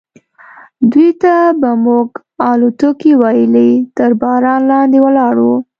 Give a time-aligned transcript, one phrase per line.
[0.91, 2.09] دوی ته به موږ
[2.49, 5.47] الوتکې ویلې، تر باران لاندې ولاړ و.